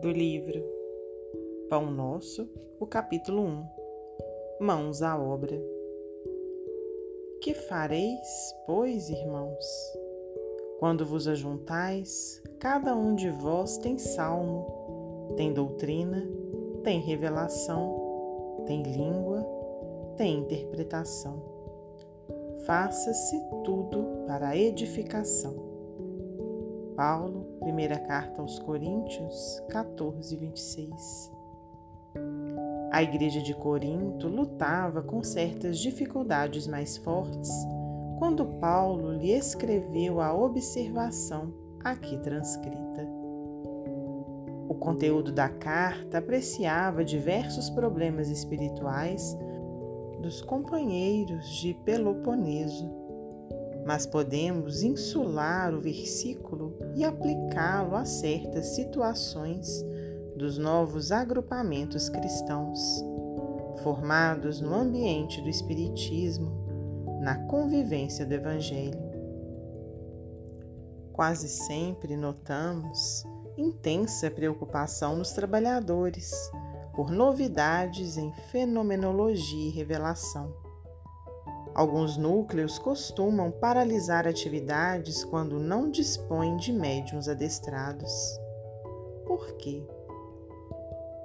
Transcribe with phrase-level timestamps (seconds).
[0.00, 0.64] do livro
[1.68, 2.48] Pão Nosso,
[2.78, 3.64] o capítulo 1
[4.60, 5.60] Mãos à obra.
[7.40, 9.64] Que fareis, pois, irmãos?
[10.78, 16.24] Quando vos ajuntais, cada um de vós tem salmo, tem doutrina,
[16.84, 19.44] tem revelação, tem língua,
[20.16, 21.42] tem interpretação.
[22.64, 25.67] Faça-se tudo para a edificação
[26.98, 31.32] Paulo, primeira carta aos Coríntios 14, 26.
[32.90, 37.48] A igreja de Corinto lutava com certas dificuldades mais fortes
[38.18, 43.06] quando Paulo lhe escreveu a observação aqui transcrita.
[44.68, 49.38] O conteúdo da carta apreciava diversos problemas espirituais
[50.20, 53.07] dos companheiros de Peloponeso
[53.88, 59.82] mas podemos insular o versículo e aplicá-lo a certas situações
[60.36, 62.78] dos novos agrupamentos cristãos,
[63.82, 66.52] formados no ambiente do Espiritismo,
[67.22, 69.00] na convivência do Evangelho.
[71.14, 73.24] Quase sempre notamos
[73.56, 76.30] intensa preocupação nos trabalhadores
[76.94, 80.67] por novidades em fenomenologia e revelação
[81.78, 88.10] Alguns núcleos costumam paralisar atividades quando não dispõem de médiums adestrados.
[89.24, 89.86] Por quê?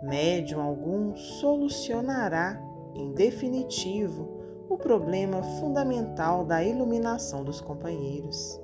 [0.04, 2.62] Médium algum solucionará,
[2.94, 8.62] em definitivo, o problema fundamental da iluminação dos companheiros.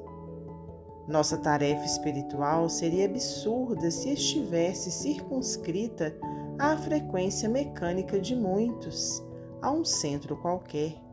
[1.07, 6.15] Nossa tarefa espiritual seria absurda se estivesse circunscrita
[6.59, 9.25] à frequência mecânica de muitos,
[9.59, 11.08] a um centro qualquer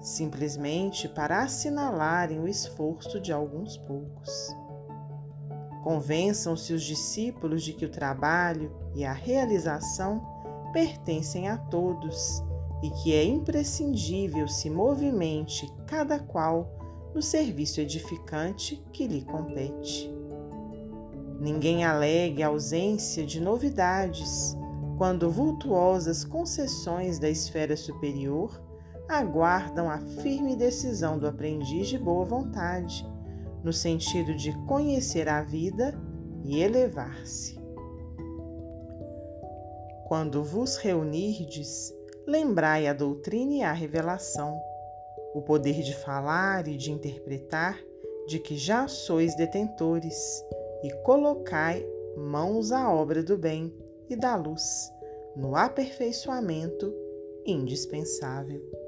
[0.00, 4.30] simplesmente para assinalarem o esforço de alguns poucos.
[5.82, 10.22] Convençam-se os discípulos de que o trabalho e a realização
[10.72, 12.42] pertencem a todos
[12.82, 16.74] e que é imprescindível se movimente cada qual
[17.14, 20.12] no serviço edificante que lhe compete.
[21.40, 24.56] Ninguém alegue a ausência de novidades
[24.96, 28.60] quando vultuosas concessões da esfera superior
[29.08, 33.06] aguardam a firme decisão do aprendiz de boa vontade,
[33.64, 35.94] no sentido de conhecer a vida
[36.44, 37.58] e elevar-se.
[40.06, 41.94] Quando vos reunirdes,
[42.26, 44.58] lembrai a doutrina e a revelação,
[45.34, 47.78] o poder de falar e de interpretar,
[48.26, 50.44] de que já sois detentores,
[50.82, 51.84] e colocai
[52.16, 53.74] mãos à obra do bem
[54.08, 54.92] e da luz,
[55.34, 56.94] no aperfeiçoamento
[57.44, 58.87] indispensável.